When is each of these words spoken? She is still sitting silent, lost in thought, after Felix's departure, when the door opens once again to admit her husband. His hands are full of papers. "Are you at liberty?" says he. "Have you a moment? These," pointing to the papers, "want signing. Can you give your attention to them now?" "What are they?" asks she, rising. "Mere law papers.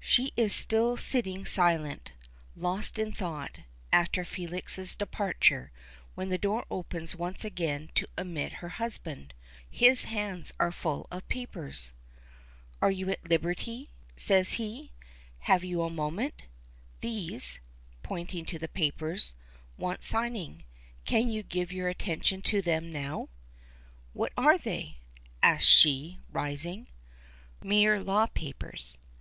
She 0.00 0.32
is 0.36 0.52
still 0.52 0.96
sitting 0.96 1.46
silent, 1.46 2.10
lost 2.56 2.98
in 2.98 3.12
thought, 3.12 3.60
after 3.92 4.24
Felix's 4.24 4.96
departure, 4.96 5.70
when 6.16 6.28
the 6.28 6.36
door 6.38 6.64
opens 6.72 7.14
once 7.14 7.44
again 7.44 7.92
to 7.94 8.08
admit 8.16 8.54
her 8.54 8.68
husband. 8.82 9.34
His 9.70 10.06
hands 10.06 10.52
are 10.58 10.72
full 10.72 11.06
of 11.12 11.28
papers. 11.28 11.92
"Are 12.82 12.90
you 12.90 13.08
at 13.12 13.28
liberty?" 13.30 13.90
says 14.16 14.54
he. 14.54 14.90
"Have 15.46 15.62
you 15.62 15.82
a 15.82 15.88
moment? 15.88 16.42
These," 17.00 17.60
pointing 18.02 18.44
to 18.46 18.58
the 18.58 18.66
papers, 18.66 19.34
"want 19.76 20.02
signing. 20.02 20.64
Can 21.04 21.28
you 21.30 21.44
give 21.44 21.70
your 21.72 21.86
attention 21.88 22.42
to 22.42 22.60
them 22.60 22.90
now?" 22.90 23.28
"What 24.14 24.32
are 24.36 24.58
they?" 24.58 24.96
asks 25.44 25.66
she, 25.68 26.18
rising. 26.32 26.88
"Mere 27.62 28.02
law 28.02 28.26
papers. 28.26 28.98